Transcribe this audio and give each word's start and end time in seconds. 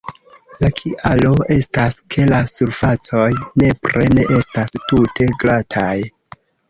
La 0.61 0.69
kialo 0.77 1.33
estas, 1.55 1.97
ke 2.15 2.25
la 2.31 2.39
surfacoj 2.53 3.27
nepre 3.63 4.07
ne 4.17 4.25
estas 4.39 4.75
tute 4.93 5.29
glataj. 5.45 5.97